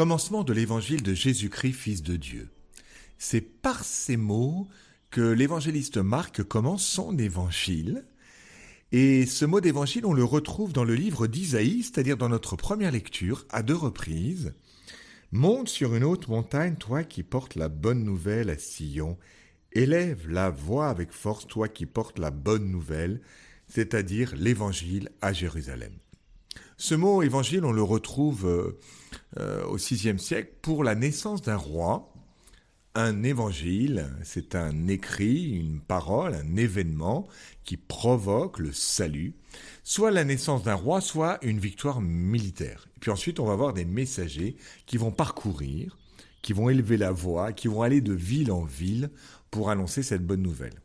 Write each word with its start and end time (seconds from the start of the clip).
Commencement 0.00 0.44
de 0.44 0.54
l'évangile 0.54 1.02
de 1.02 1.12
Jésus-Christ, 1.12 1.74
Fils 1.74 2.02
de 2.02 2.16
Dieu. 2.16 2.48
C'est 3.18 3.42
par 3.42 3.84
ces 3.84 4.16
mots 4.16 4.66
que 5.10 5.20
l'évangéliste 5.20 5.98
Marc 5.98 6.42
commence 6.42 6.86
son 6.86 7.18
évangile. 7.18 8.06
Et 8.92 9.26
ce 9.26 9.44
mot 9.44 9.60
d'évangile, 9.60 10.06
on 10.06 10.14
le 10.14 10.24
retrouve 10.24 10.72
dans 10.72 10.84
le 10.84 10.94
livre 10.94 11.26
d'Isaïe, 11.26 11.82
c'est-à-dire 11.82 12.16
dans 12.16 12.30
notre 12.30 12.56
première 12.56 12.92
lecture, 12.92 13.44
à 13.50 13.62
deux 13.62 13.76
reprises. 13.76 14.54
Monte 15.32 15.68
sur 15.68 15.94
une 15.94 16.04
haute 16.04 16.28
montagne, 16.28 16.76
toi 16.76 17.04
qui 17.04 17.22
portes 17.22 17.54
la 17.54 17.68
bonne 17.68 18.02
nouvelle 18.02 18.48
à 18.48 18.56
Sion. 18.56 19.18
Élève 19.72 20.30
la 20.30 20.48
voix 20.48 20.88
avec 20.88 21.12
force, 21.12 21.46
toi 21.46 21.68
qui 21.68 21.84
portes 21.84 22.18
la 22.18 22.30
bonne 22.30 22.70
nouvelle, 22.70 23.20
c'est-à-dire 23.68 24.34
l'évangile 24.34 25.10
à 25.20 25.34
Jérusalem. 25.34 25.92
Ce 26.80 26.94
mot 26.94 27.22
évangile, 27.22 27.66
on 27.66 27.72
le 27.72 27.82
retrouve 27.82 28.74
euh, 29.38 29.64
au 29.66 29.76
VIe 29.76 30.18
siècle 30.18 30.54
pour 30.62 30.82
la 30.82 30.94
naissance 30.94 31.42
d'un 31.42 31.56
roi. 31.56 32.10
Un 32.94 33.22
évangile, 33.22 34.08
c'est 34.22 34.54
un 34.54 34.88
écrit, 34.88 35.50
une 35.50 35.82
parole, 35.82 36.32
un 36.32 36.56
événement 36.56 37.28
qui 37.64 37.76
provoque 37.76 38.58
le 38.58 38.72
salut, 38.72 39.34
soit 39.84 40.10
la 40.10 40.24
naissance 40.24 40.62
d'un 40.62 40.74
roi, 40.74 41.02
soit 41.02 41.38
une 41.44 41.58
victoire 41.58 42.00
militaire. 42.00 42.88
Et 42.96 43.00
puis 43.00 43.10
ensuite, 43.10 43.40
on 43.40 43.44
va 43.44 43.52
avoir 43.52 43.74
des 43.74 43.84
messagers 43.84 44.56
qui 44.86 44.96
vont 44.96 45.12
parcourir, 45.12 45.98
qui 46.40 46.54
vont 46.54 46.70
élever 46.70 46.96
la 46.96 47.12
voix, 47.12 47.52
qui 47.52 47.68
vont 47.68 47.82
aller 47.82 48.00
de 48.00 48.14
ville 48.14 48.50
en 48.50 48.64
ville 48.64 49.10
pour 49.50 49.68
annoncer 49.68 50.02
cette 50.02 50.26
bonne 50.26 50.42
nouvelle. 50.42 50.80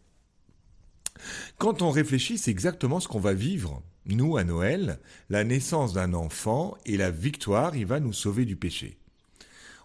Quand 1.58 1.82
on 1.82 1.90
réfléchit, 1.90 2.38
c'est 2.38 2.52
exactement 2.52 3.00
ce 3.00 3.08
qu'on 3.08 3.22
va 3.22 3.34
vivre 3.34 3.82
nous, 4.06 4.38
à 4.38 4.44
Noël, 4.44 5.00
la 5.30 5.44
naissance 5.44 5.94
d'un 5.94 6.14
enfant 6.14 6.78
et 6.86 6.98
la 6.98 7.12
victoire, 7.12 7.76
il 7.76 7.86
va 7.86 8.00
nous 8.00 8.14
sauver 8.14 8.46
du 8.46 8.56
péché. 8.56 8.98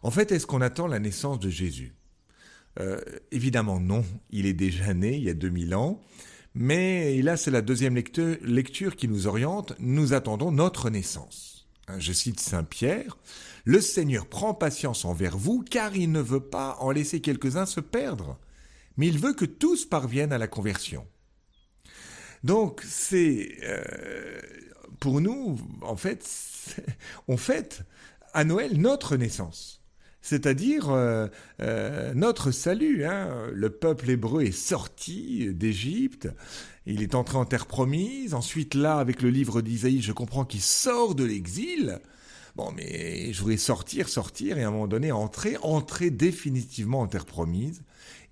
En 0.03 0.11
fait, 0.11 0.33
est-ce 0.33 0.47
qu'on 0.47 0.61
attend 0.61 0.87
la 0.87 0.99
naissance 0.99 1.39
de 1.39 1.51
Jésus? 1.51 1.95
Euh, 2.79 3.01
Évidemment 3.33 3.81
non, 3.81 4.05
il 4.31 4.47
est 4.47 4.53
déjà 4.53 4.95
né 4.95 5.17
il 5.17 5.25
y 5.25 5.31
a 5.31 5.35
2000 5.35 5.75
ans, 5.75 6.01
mais 6.55 7.21
là 7.23 7.37
c'est 7.37 7.51
la 7.51 7.63
deuxième 7.63 7.95
lecture, 7.97 8.97
qui 8.97 9.09
nous 9.09 9.27
oriente, 9.27 9.75
nous 9.79 10.13
attendons 10.13 10.53
notre 10.53 10.91
naissance. 10.91 11.69
Hein, 11.89 11.99
je 11.99 12.13
cite 12.13 12.41
Saint 12.41 12.65
Pierre, 12.65 13.19
Le 13.65 13.81
Seigneur 13.81 14.27
prend 14.27 14.55
patience 14.55 15.05
envers 15.05 15.37
vous 15.37 15.65
car 15.69 15.97
il 15.97 16.13
ne 16.13 16.21
veut 16.21 16.41
pas 16.41 16.77
en 16.81 16.91
laisser 16.91 17.21
quelques-uns 17.21 17.67
se 17.67 17.81
perdre, 17.81 18.39
mais 18.97 19.09
il 19.09 19.19
veut 19.19 19.35
que 19.35 19.45
tous 19.45 19.85
parviennent 19.85 20.33
à 20.33 20.39
la 20.39 20.49
conversion. 20.49 21.07
Donc 22.45 22.83
c'est 22.87 23.59
euh, 23.63 24.41
pour 24.99 25.21
nous, 25.21 25.59
en 25.83 25.97
fait, 25.97 26.27
on 27.29 27.37
fête 27.37 27.83
à 28.33 28.45
Noël 28.45 28.79
notre 28.79 29.17
naissance, 29.17 29.83
c'est-à-dire 30.23 30.91
euh, 30.91 31.27
euh, 31.61 32.15
notre 32.15 32.51
salut. 32.51 33.05
Hein. 33.05 33.49
Le 33.53 33.71
peuple 33.71 34.11
hébreu 34.11 34.43
est 34.43 34.53
sorti 34.53 35.53
d'Égypte, 35.53 36.29
il 36.87 37.03
est 37.03 37.15
entré 37.15 37.37
en 37.37 37.45
terre 37.45 37.67
promise. 37.67 38.35
Ensuite, 38.35 38.75
là, 38.75 38.99
avec 38.99 39.23
le 39.23 39.31
livre 39.31 39.61
d'Isaïe, 39.61 40.01
je 40.01 40.13
comprends 40.13 40.45
qu'il 40.45 40.63
sort 40.63 41.15
de 41.15 41.25
l'exil. 41.25 42.01
Bon, 42.57 42.73
mais 42.73 43.33
je 43.33 43.41
voudrais 43.41 43.57
sortir, 43.57 44.09
sortir, 44.09 44.59
et 44.59 44.65
à 44.65 44.69
un 44.69 44.71
moment 44.71 44.89
donné, 44.89 45.13
entrer, 45.13 45.57
entrer 45.63 46.11
définitivement 46.11 47.01
en 47.01 47.07
terre 47.07 47.27
promise. 47.27 47.83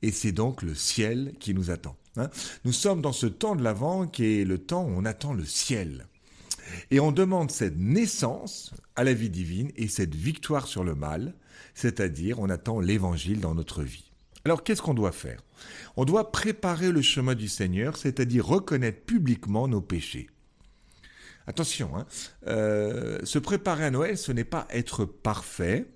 Et 0.03 0.13
c'est 0.13 0.33
donc 0.33 0.63
le 0.63 0.75
ciel 0.75 1.35
qui 1.41 1.55
nous 1.55 1.71
attend. 1.71 1.97
Hein. 2.17 2.31
Nous 2.65 2.73
sommes 2.73 3.03
dans 3.03 3.13
ce 3.13 3.27
temps 3.27 3.57
de 3.57 3.63
l'Avent 3.63 4.07
qui 4.07 4.41
est 4.41 4.45
le 4.45 4.59
temps 4.59 4.85
où 4.85 4.91
on 4.91 5.05
attend 5.05 5.33
le 5.35 5.45
ciel. 5.45 6.07
Et 6.91 7.01
on 7.01 7.13
demande 7.13 7.51
cette 7.51 7.79
naissance 7.79 8.75
à 8.95 9.05
la 9.05 9.15
vie 9.15 9.31
divine 9.31 9.71
et 9.77 9.89
cette 9.89 10.15
victoire 10.15 10.67
sur 10.67 10.85
le 10.85 10.95
mal, 10.95 11.35
c'est-à-dire 11.75 12.41
on 12.41 12.51
attend 12.51 12.81
l'évangile 12.81 13.41
dans 13.41 13.55
notre 13.55 13.83
vie. 13.83 14.11
Alors 14.45 14.63
qu'est-ce 14.63 14.83
qu'on 14.83 14.95
doit 14.95 15.13
faire? 15.13 15.43
On 15.97 16.05
doit 16.05 16.31
préparer 16.31 16.93
le 16.93 17.03
chemin 17.03 17.35
du 17.35 17.49
Seigneur, 17.49 17.97
c'est-à-dire 17.97 18.47
reconnaître 18.47 19.03
publiquement 19.05 19.69
nos 19.69 19.81
péchés. 19.81 20.29
Attention, 21.49 21.97
hein, 21.97 22.07
euh, 22.47 23.21
se 23.25 23.39
préparer 23.39 23.87
à 23.87 23.91
Noël, 23.91 24.19
ce 24.19 24.33
n'est 24.33 24.45
pas 24.45 24.69
être 24.69 25.07
parfait. 25.07 25.87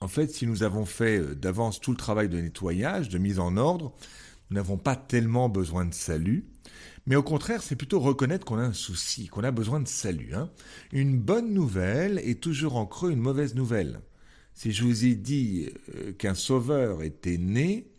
En 0.00 0.08
fait, 0.08 0.30
si 0.30 0.46
nous 0.46 0.62
avons 0.62 0.84
fait 0.84 1.18
euh, 1.18 1.34
d'avance 1.34 1.80
tout 1.80 1.90
le 1.90 1.96
travail 1.96 2.28
de 2.28 2.38
nettoyage, 2.38 3.08
de 3.08 3.16
mise 3.16 3.38
en 3.38 3.56
ordre, 3.56 3.94
nous 4.50 4.56
n'avons 4.56 4.76
pas 4.76 4.94
tellement 4.94 5.48
besoin 5.48 5.86
de 5.86 5.94
salut, 5.94 6.44
mais 7.06 7.16
au 7.16 7.22
contraire, 7.22 7.62
c'est 7.62 7.76
plutôt 7.76 7.98
reconnaître 7.98 8.44
qu'on 8.44 8.58
a 8.58 8.62
un 8.62 8.74
souci, 8.74 9.26
qu'on 9.28 9.42
a 9.42 9.50
besoin 9.50 9.80
de 9.80 9.88
salut. 9.88 10.34
Hein. 10.34 10.50
Une 10.92 11.18
bonne 11.18 11.54
nouvelle 11.54 12.18
est 12.18 12.42
toujours 12.42 12.76
en 12.76 12.84
creux 12.84 13.10
une 13.10 13.20
mauvaise 13.20 13.54
nouvelle. 13.54 14.02
Si 14.52 14.72
je 14.72 14.84
vous 14.84 15.06
ai 15.06 15.14
dit 15.14 15.70
euh, 15.94 16.12
qu'un 16.12 16.34
sauveur 16.34 17.02
était 17.02 17.38
né, 17.38 17.90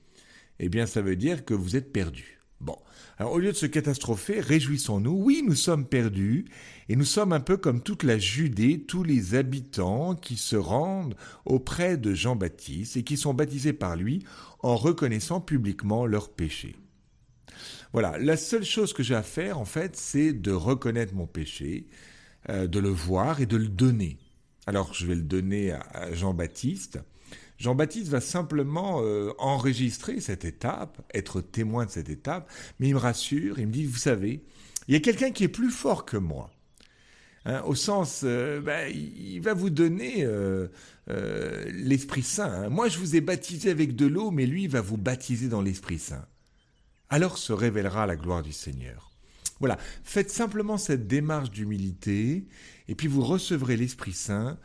eh 0.59 0.69
bien 0.69 0.85
ça 0.85 1.01
veut 1.01 1.15
dire 1.15 1.45
que 1.45 1.55
vous 1.55 1.75
êtes 1.75 1.91
perdu. 1.91 2.42
Bon, 2.63 2.77
alors 3.17 3.33
au 3.33 3.39
lieu 3.39 3.51
de 3.51 3.57
se 3.57 3.65
catastropher, 3.65 4.39
réjouissons-nous. 4.39 5.11
Oui, 5.11 5.43
nous 5.45 5.53
sommes 5.53 5.85
perdus, 5.85 6.45
et 6.87 6.95
nous 6.95 7.03
sommes 7.03 7.33
un 7.33 7.41
peu 7.41 7.57
comme 7.57 7.81
toute 7.81 8.03
la 8.03 8.17
Judée, 8.17 8.85
tous 8.85 9.03
les 9.03 9.35
habitants 9.35 10.15
qui 10.15 10.37
se 10.37 10.55
rendent 10.55 11.15
auprès 11.43 11.97
de 11.97 12.13
Jean-Baptiste 12.13 12.95
et 12.95 13.03
qui 13.03 13.17
sont 13.17 13.33
baptisés 13.33 13.73
par 13.73 13.97
lui 13.97 14.23
en 14.61 14.77
reconnaissant 14.77 15.41
publiquement 15.41 16.05
leurs 16.05 16.29
péchés. 16.29 16.77
Voilà, 17.91 18.17
la 18.17 18.37
seule 18.37 18.63
chose 18.63 18.93
que 18.93 19.03
j'ai 19.03 19.15
à 19.15 19.23
faire, 19.23 19.59
en 19.59 19.65
fait, 19.65 19.97
c'est 19.97 20.31
de 20.31 20.51
reconnaître 20.51 21.13
mon 21.13 21.27
péché, 21.27 21.87
euh, 22.49 22.65
de 22.65 22.79
le 22.79 22.89
voir 22.89 23.41
et 23.41 23.45
de 23.45 23.57
le 23.57 23.67
donner. 23.67 24.17
Alors, 24.67 24.93
je 24.93 25.05
vais 25.05 25.15
le 25.15 25.21
donner 25.21 25.73
à 25.73 26.13
Jean-Baptiste. 26.13 26.99
Jean-Baptiste 27.57 28.09
va 28.09 28.21
simplement 28.21 29.01
euh, 29.01 29.31
enregistrer 29.37 30.19
cette 30.19 30.45
étape, 30.45 31.01
être 31.13 31.41
témoin 31.41 31.85
de 31.85 31.91
cette 31.91 32.09
étape, 32.09 32.51
mais 32.79 32.89
il 32.89 32.93
me 32.93 32.99
rassure, 32.99 33.59
il 33.59 33.67
me 33.67 33.71
dit, 33.71 33.85
vous 33.85 33.97
savez, 33.97 34.43
il 34.87 34.93
y 34.93 34.97
a 34.97 34.99
quelqu'un 34.99 35.31
qui 35.31 35.43
est 35.43 35.49
plus 35.49 35.71
fort 35.71 36.05
que 36.05 36.17
moi. 36.17 36.51
Hein, 37.45 37.61
au 37.65 37.75
sens, 37.75 38.21
euh, 38.23 38.61
ben, 38.61 38.89
il 38.93 39.39
va 39.39 39.53
vous 39.53 39.69
donner 39.69 40.23
euh, 40.23 40.67
l'Esprit 41.07 42.23
Saint. 42.23 42.51
Hein. 42.51 42.69
Moi, 42.69 42.87
je 42.87 42.99
vous 42.99 43.15
ai 43.15 43.21
baptisé 43.21 43.69
avec 43.69 43.95
de 43.95 44.05
l'eau, 44.05 44.31
mais 44.31 44.45
lui, 44.45 44.63
il 44.63 44.69
va 44.69 44.81
vous 44.81 44.97
baptiser 44.97 45.49
dans 45.49 45.61
l'Esprit 45.61 45.99
Saint. 45.99 46.25
Alors 47.09 47.37
se 47.37 47.53
révélera 47.53 48.07
la 48.07 48.15
gloire 48.15 48.41
du 48.41 48.53
Seigneur. 48.53 49.11
Voilà, 49.59 49.77
faites 50.03 50.31
simplement 50.31 50.77
cette 50.77 51.07
démarche 51.07 51.51
d'humilité, 51.51 52.47
et 52.87 52.95
puis 52.95 53.07
vous 53.07 53.21
recevrez 53.21 53.77
l'Esprit 53.77 54.13
Saint 54.13 54.57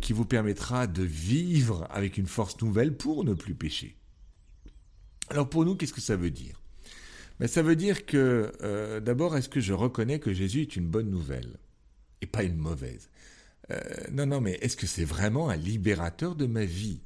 qui 0.00 0.12
vous 0.12 0.24
permettra 0.24 0.86
de 0.86 1.02
vivre 1.02 1.86
avec 1.90 2.16
une 2.16 2.26
force 2.26 2.60
nouvelle 2.62 2.96
pour 2.96 3.24
ne 3.24 3.34
plus 3.34 3.54
pécher. 3.54 3.96
Alors 5.28 5.48
pour 5.48 5.64
nous, 5.64 5.76
qu'est-ce 5.76 5.92
que 5.92 6.00
ça 6.00 6.16
veut 6.16 6.30
dire? 6.30 6.62
Ben, 7.40 7.48
Ça 7.48 7.62
veut 7.62 7.76
dire 7.76 8.06
que 8.06 8.52
euh, 8.62 9.00
d'abord, 9.00 9.36
est-ce 9.36 9.48
que 9.48 9.60
je 9.60 9.72
reconnais 9.72 10.18
que 10.18 10.32
Jésus 10.32 10.62
est 10.62 10.76
une 10.76 10.88
bonne 10.88 11.10
nouvelle? 11.10 11.58
Et 12.22 12.26
pas 12.26 12.42
une 12.42 12.56
mauvaise. 12.56 13.10
Euh, 13.70 13.80
Non, 14.12 14.26
non, 14.26 14.40
mais 14.40 14.58
est-ce 14.62 14.76
que 14.76 14.86
c'est 14.86 15.04
vraiment 15.04 15.50
un 15.50 15.56
libérateur 15.56 16.36
de 16.36 16.46
ma 16.46 16.64
vie? 16.64 17.02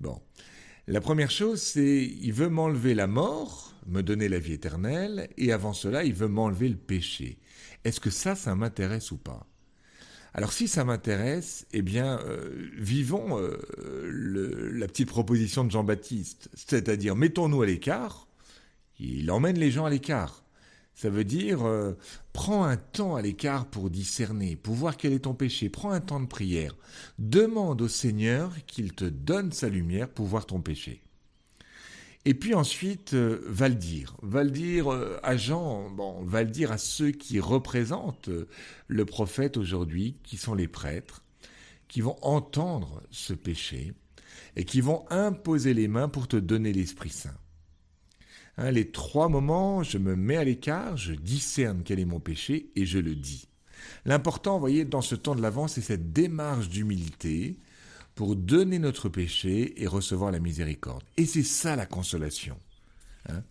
Bon, 0.00 0.22
la 0.86 1.00
première 1.00 1.30
chose, 1.30 1.60
c'est 1.60 2.04
il 2.04 2.32
veut 2.32 2.48
m'enlever 2.48 2.94
la 2.94 3.06
mort, 3.06 3.74
me 3.86 4.02
donner 4.02 4.28
la 4.28 4.38
vie 4.38 4.54
éternelle, 4.54 5.28
et 5.36 5.52
avant 5.52 5.72
cela, 5.74 6.04
il 6.04 6.14
veut 6.14 6.28
m'enlever 6.28 6.68
le 6.68 6.76
péché. 6.76 7.38
Est-ce 7.84 8.00
que 8.00 8.10
ça, 8.10 8.34
ça 8.34 8.54
m'intéresse 8.54 9.10
ou 9.10 9.18
pas? 9.18 9.46
Alors 10.34 10.52
si 10.52 10.68
ça 10.68 10.84
m'intéresse, 10.84 11.66
eh 11.72 11.82
bien, 11.82 12.20
euh, 12.20 12.68
vivons 12.76 13.38
euh, 13.38 14.70
la 14.74 14.86
petite 14.86 15.08
proposition 15.08 15.64
de 15.64 15.70
Jean-Baptiste, 15.70 16.50
c'est-à-dire 16.54 17.16
mettons-nous 17.16 17.62
à 17.62 17.66
l'écart. 17.66 18.28
Il 19.00 19.30
emmène 19.30 19.58
les 19.58 19.70
gens 19.70 19.84
à 19.84 19.90
l'écart. 19.90 20.44
Ça 20.94 21.10
veut 21.10 21.24
dire, 21.24 21.64
euh, 21.64 21.96
prends 22.32 22.64
un 22.64 22.76
temps 22.76 23.14
à 23.14 23.22
l'écart 23.22 23.66
pour 23.66 23.88
discerner, 23.88 24.56
pour 24.56 24.74
voir 24.74 24.96
quel 24.96 25.12
est 25.12 25.20
ton 25.20 25.34
péché. 25.34 25.68
Prends 25.68 25.92
un 25.92 26.00
temps 26.00 26.18
de 26.18 26.26
prière. 26.26 26.74
Demande 27.20 27.80
au 27.82 27.88
Seigneur 27.88 28.52
qu'il 28.66 28.92
te 28.92 29.04
donne 29.04 29.52
sa 29.52 29.68
lumière 29.68 30.08
pour 30.08 30.26
voir 30.26 30.44
ton 30.44 30.60
péché. 30.60 31.02
Et 32.28 32.34
puis 32.34 32.52
ensuite, 32.52 33.14
euh, 33.14 33.40
va 33.46 33.70
le 33.70 33.74
dire. 33.74 34.14
Va 34.20 34.44
le 34.44 34.50
dire 34.50 34.92
euh, 34.92 35.18
à 35.22 35.38
Jean, 35.38 35.88
bon, 35.88 36.22
va 36.24 36.42
le 36.42 36.50
dire 36.50 36.70
à 36.70 36.76
ceux 36.76 37.10
qui 37.10 37.40
représentent 37.40 38.28
euh, 38.28 38.46
le 38.86 39.06
prophète 39.06 39.56
aujourd'hui, 39.56 40.18
qui 40.24 40.36
sont 40.36 40.54
les 40.54 40.68
prêtres, 40.68 41.22
qui 41.88 42.02
vont 42.02 42.18
entendre 42.20 43.02
ce 43.10 43.32
péché 43.32 43.94
et 44.56 44.66
qui 44.66 44.82
vont 44.82 45.06
imposer 45.08 45.72
les 45.72 45.88
mains 45.88 46.10
pour 46.10 46.28
te 46.28 46.36
donner 46.36 46.74
l'Esprit 46.74 47.08
Saint. 47.08 47.38
Hein, 48.58 48.72
les 48.72 48.90
trois 48.90 49.30
moments, 49.30 49.82
je 49.82 49.96
me 49.96 50.14
mets 50.14 50.36
à 50.36 50.44
l'écart, 50.44 50.98
je 50.98 51.14
discerne 51.14 51.80
quel 51.82 51.98
est 51.98 52.04
mon 52.04 52.20
péché 52.20 52.68
et 52.76 52.84
je 52.84 52.98
le 52.98 53.14
dis. 53.14 53.48
L'important, 54.04 54.56
vous 54.56 54.60
voyez, 54.60 54.84
dans 54.84 55.00
ce 55.00 55.14
temps 55.14 55.34
de 55.34 55.40
l'avance, 55.40 55.76
c'est 55.76 55.80
cette 55.80 56.12
démarche 56.12 56.68
d'humilité, 56.68 57.58
pour 58.18 58.34
donner 58.34 58.80
notre 58.80 59.08
péché 59.08 59.80
et 59.80 59.86
recevoir 59.86 60.32
la 60.32 60.40
miséricorde. 60.40 61.04
Et 61.16 61.24
c'est 61.24 61.44
ça 61.44 61.76
la 61.76 61.86
consolation. 61.86 62.58
Hein. 63.28 63.44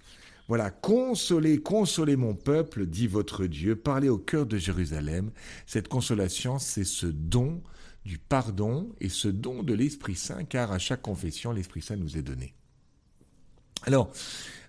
voilà, 0.49 0.71
consolez, 0.71 1.61
consolez 1.61 2.17
mon 2.17 2.35
peuple, 2.35 2.85
dit 2.85 3.07
votre 3.07 3.45
Dieu, 3.45 3.77
parlez 3.77 4.09
au 4.09 4.17
cœur 4.17 4.45
de 4.45 4.57
Jérusalem. 4.57 5.31
Cette 5.67 5.87
consolation, 5.87 6.59
c'est 6.59 6.83
ce 6.83 7.05
don 7.07 7.63
du 8.03 8.17
pardon 8.17 8.93
et 8.99 9.07
ce 9.07 9.29
don 9.29 9.63
de 9.63 9.73
l'Esprit 9.73 10.15
Saint, 10.15 10.43
car 10.43 10.73
à 10.73 10.79
chaque 10.79 11.01
confession, 11.01 11.53
l'Esprit 11.53 11.81
Saint 11.81 11.95
nous 11.95 12.17
est 12.17 12.21
donné. 12.21 12.53
Alors, 13.83 14.11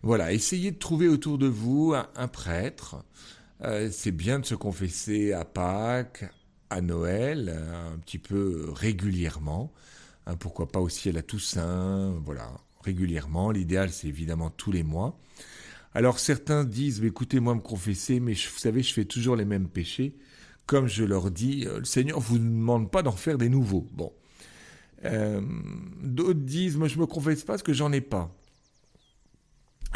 voilà, 0.03 0.33
essayez 0.33 0.71
de 0.71 0.79
trouver 0.79 1.09
autour 1.09 1.39
de 1.39 1.49
vous 1.49 1.93
un, 2.15 2.29
prêtre. 2.29 3.05
Euh, 3.65 3.89
c'est 3.91 4.13
bien 4.13 4.39
de 4.39 4.47
se 4.47 4.55
confesser 4.55 5.33
à 5.33 5.45
Pâques, 5.45 6.25
à 6.71 6.81
Noël, 6.81 7.49
un 7.95 7.99
petit 7.99 8.19
peu 8.19 8.71
régulièrement. 8.73 9.73
Hein, 10.27 10.37
pourquoi 10.37 10.69
pas 10.69 10.81
aussi 10.81 11.09
à 11.09 11.13
la 11.13 11.23
Toussaint, 11.23 12.15
voilà, 12.25 12.51
régulièrement. 12.83 13.51
L'idéal, 13.51 13.91
c'est 13.91 14.09
évidemment 14.09 14.51
tous 14.51 14.73
les 14.73 14.83
mois. 14.83 15.19
Alors 15.95 16.19
certains 16.19 16.65
disent, 16.65 17.03
écoutez, 17.03 17.41
moi 17.41 17.55
me 17.55 17.61
confesser, 17.61 18.21
mais 18.21 18.35
vous 18.35 18.59
savez, 18.59 18.83
je 18.83 18.93
fais 18.93 19.05
toujours 19.05 19.37
les 19.37 19.45
mêmes 19.45 19.69
péchés. 19.69 20.15
Comme 20.67 20.87
je 20.87 21.03
leur 21.03 21.31
dis, 21.31 21.65
euh, 21.67 21.79
le 21.79 21.85
Seigneur 21.87 22.21
vous 22.21 22.39
demande 22.39 22.91
pas 22.91 23.03
d'en 23.03 23.13
faire 23.13 23.39
des 23.39 23.49
nouveaux. 23.49 23.87
Bon. 23.93 24.13
Euh, 25.05 25.41
d'autres 26.03 26.41
disent, 26.41 26.77
moi 26.77 26.89
je 26.89 26.99
me 26.99 27.07
confesse 27.07 27.43
pas 27.43 27.55
parce 27.55 27.63
que 27.63 27.73
j'en 27.73 27.91
ai 27.93 28.03
pas. 28.03 28.31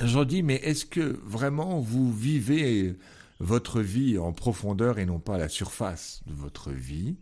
J'en 0.03 0.25
dis, 0.25 0.43
mais 0.43 0.55
est-ce 0.57 0.87
que 0.87 1.21
vraiment 1.25 1.79
vous 1.79 2.11
vivez 2.11 2.97
votre 3.41 3.81
vie 3.81 4.19
en 4.19 4.33
profondeur 4.33 4.99
et 4.99 5.07
non 5.07 5.19
pas 5.19 5.35
à 5.35 5.39
la 5.39 5.49
surface 5.49 6.23
de 6.27 6.33
votre 6.33 6.71
vie 6.71 7.17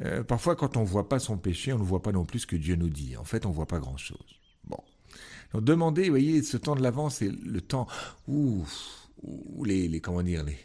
euh, 0.00 0.22
Parfois, 0.22 0.56
quand 0.56 0.76
on 0.76 0.82
ne 0.82 0.86
voit 0.86 1.08
pas 1.08 1.18
son 1.18 1.38
péché, 1.38 1.72
on 1.72 1.78
ne 1.78 1.84
voit 1.84 2.02
pas 2.02 2.12
non 2.12 2.24
plus 2.24 2.40
ce 2.40 2.46
que 2.46 2.56
Dieu 2.56 2.76
nous 2.76 2.90
dit. 2.90 3.16
En 3.16 3.24
fait, 3.24 3.46
on 3.46 3.50
ne 3.50 3.54
voit 3.54 3.66
pas 3.66 3.78
grand-chose. 3.78 4.40
Bon. 4.64 4.82
Donc, 5.52 5.64
demandez, 5.64 6.04
vous 6.04 6.10
voyez, 6.10 6.42
ce 6.42 6.56
temps 6.56 6.76
de 6.76 6.82
l'avant, 6.82 7.10
c'est 7.10 7.30
le 7.30 7.60
temps 7.60 7.86
où, 8.28 8.64
où 9.22 9.64
les, 9.64 9.88
les, 9.88 10.00
comment 10.00 10.22
dire, 10.22 10.44
les, 10.44 10.58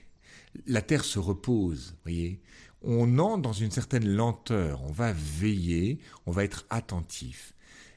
la 0.67 0.81
terre 0.81 1.03
se 1.03 1.19
repose, 1.19 1.95
voyez. 2.03 2.41
On 2.81 3.19
entre 3.19 3.41
dans 3.41 3.53
une 3.53 3.71
certaine 3.71 4.07
lenteur, 4.07 4.81
on 4.83 4.91
va 4.91 5.12
veiller, 5.12 6.00
on 6.25 6.31
va 6.31 6.45
être 6.45 6.65
attentif. 6.69 7.53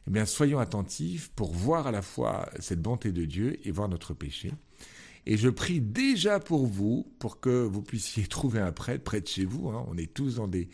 Eh 0.08 0.10
bien, 0.10 0.26
soyons 0.26 0.58
attentifs 0.58 1.30
pour 1.30 1.52
voir 1.52 1.86
à 1.86 1.92
la 1.92 2.02
fois 2.02 2.48
cette 2.58 2.82
bonté 2.82 3.12
de 3.12 3.24
Dieu 3.24 3.60
et 3.64 3.70
voir 3.70 3.88
notre 3.88 4.14
péché. 4.14 4.52
Et 5.26 5.36
je 5.36 5.48
prie 5.48 5.80
déjà 5.80 6.40
pour 6.40 6.66
vous, 6.66 7.06
pour 7.18 7.40
que 7.40 7.64
vous 7.64 7.82
puissiez 7.82 8.26
trouver 8.28 8.60
un 8.60 8.72
prêtre 8.72 9.04
près 9.04 9.20
de 9.20 9.28
chez 9.28 9.44
vous. 9.44 9.68
Hein. 9.68 9.86
On 9.88 9.96
est 9.96 10.12
tous 10.12 10.36
dans 10.36 10.48
des, 10.48 10.68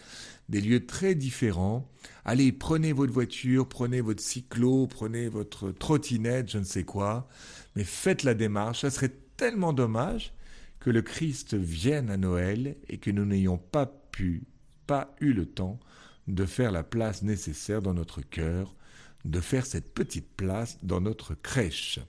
des 0.49 0.61
lieux 0.61 0.87
très 0.87 1.15
différents. 1.15 1.91
Allez, 2.25 2.53
prenez 2.53 2.93
votre 2.93 3.13
voiture, 3.13 3.69
prenez 3.69 4.01
votre 4.01 4.23
cyclo, 4.23 4.87
prenez 4.87 5.29
votre 5.29 5.71
trottinette, 5.71 6.51
je 6.51 6.59
ne 6.59 6.65
sais 6.65 6.85
quoi. 6.85 7.29
Mais 7.77 7.85
faites 7.85 8.23
la 8.23 8.35
démarche. 8.35 8.81
Ça 8.81 8.91
serait 8.91 9.15
tellement 9.37 9.73
dommage 9.73 10.33
que 10.81 10.91
le 10.91 11.03
Christ 11.03 11.55
vienne 11.55 12.11
à 12.11 12.17
Noël 12.17 12.77
et 12.89 12.99
que 12.99 13.11
nous 13.11 13.25
n'ayons 13.25 13.59
pas 13.59 13.87
pu, 13.87 14.45
pas 14.87 15.15
eu 15.21 15.33
le 15.33 15.47
temps 15.47 15.79
de 16.27 16.45
faire 16.45 16.73
la 16.73 16.83
place 16.83 17.23
nécessaire 17.23 17.83
dans 17.83 17.95
notre 17.95 18.21
cœur, 18.21 18.75
de 19.25 19.41
faire 19.41 19.67
cette 19.67 19.93
petite 19.93 20.29
place 20.37 20.79
dans 20.83 21.01
notre 21.01 21.35
crèche. 21.35 22.01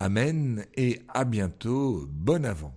Amen 0.00 0.66
et 0.74 1.00
à 1.08 1.24
bientôt, 1.24 2.06
bon 2.08 2.44
avant. 2.44 2.74